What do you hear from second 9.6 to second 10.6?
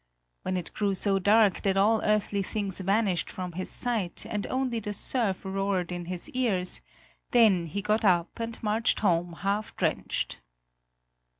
drenched.